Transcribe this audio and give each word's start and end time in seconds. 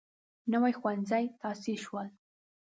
نوي 0.51 0.73
ښوونځي 0.79 1.25
تاسیس 1.41 1.79
شول. 1.85 2.07